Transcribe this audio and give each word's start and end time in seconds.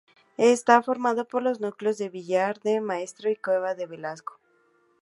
Está 0.37 0.81
formado 0.81 1.27
por 1.27 1.43
los 1.43 1.59
núcleos 1.59 1.99
de 1.99 2.09
Villar 2.09 2.59
del 2.61 2.81
Maestre 2.81 3.33
y 3.33 3.35
Cuevas 3.35 3.77
de 3.77 3.85
Velasco. 3.85 4.39